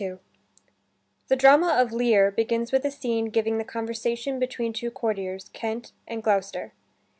II 0.01 0.17
The 1.27 1.35
drama 1.35 1.75
of 1.77 1.93
"Lear" 1.93 2.31
begins 2.31 2.71
with 2.71 2.83
a 2.85 2.89
scene 2.89 3.25
giving 3.29 3.59
the 3.59 3.63
conversation 3.63 4.39
between 4.39 4.73
two 4.73 4.89
courtiers, 4.89 5.51
Kent 5.53 5.91
and 6.07 6.23
Gloucester. 6.23 6.73